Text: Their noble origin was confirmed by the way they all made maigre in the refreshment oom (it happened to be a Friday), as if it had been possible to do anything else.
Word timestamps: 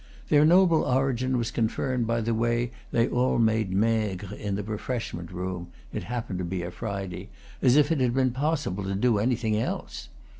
Their 0.29 0.43
noble 0.45 0.81
origin 0.81 1.37
was 1.37 1.51
confirmed 1.51 2.07
by 2.07 2.21
the 2.21 2.33
way 2.33 2.71
they 2.89 3.07
all 3.07 3.37
made 3.37 3.71
maigre 3.71 4.33
in 4.35 4.55
the 4.55 4.63
refreshment 4.63 5.29
oom 5.31 5.67
(it 5.93 6.05
happened 6.05 6.39
to 6.39 6.43
be 6.43 6.63
a 6.63 6.71
Friday), 6.71 7.29
as 7.61 7.75
if 7.75 7.91
it 7.91 7.99
had 7.99 8.15
been 8.15 8.31
possible 8.31 8.83
to 8.83 8.95
do 8.95 9.19
anything 9.19 9.55
else. 9.59 10.09